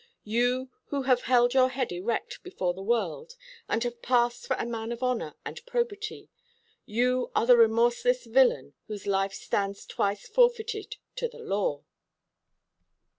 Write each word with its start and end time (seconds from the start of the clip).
You, 0.23 0.71
who 0.85 1.03
have 1.03 1.21
held 1.21 1.53
your 1.53 1.69
head 1.69 1.91
erect 1.91 2.41
before 2.41 2.73
the 2.73 2.81
world, 2.81 3.35
and 3.69 3.83
have 3.83 4.01
passed 4.01 4.47
for 4.47 4.55
a 4.55 4.65
man 4.65 4.91
of 4.91 5.03
honour 5.03 5.35
and 5.45 5.63
probity, 5.67 6.27
you 6.87 7.29
are 7.35 7.45
the 7.45 7.55
remorseless 7.55 8.25
villain 8.25 8.73
whose 8.87 9.05
life 9.05 9.35
stands 9.35 9.85
twice 9.85 10.27
forfeited 10.27 10.95
to 11.17 11.27
the 11.27 11.37
law.'" 11.37 11.83